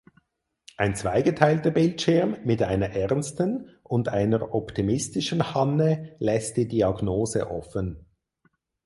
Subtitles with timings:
[0.77, 8.03] Ein zweigeteilter Bildschirm mit einer ernsten und einer optimistischen Hanne lässt die Diagnose offen.